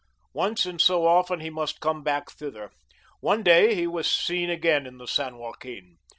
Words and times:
Once 0.33 0.65
in 0.65 0.79
so 0.79 1.05
often 1.05 1.41
he 1.41 1.51
must 1.51 1.79
come 1.79 2.01
back 2.01 2.31
thither. 2.31 2.71
One 3.19 3.43
day 3.43 3.75
he 3.75 3.85
was 3.85 4.09
seen 4.09 4.49
again 4.49 4.87
in 4.87 4.97
the 4.97 5.05
San 5.05 5.37
Joaquin. 5.37 5.99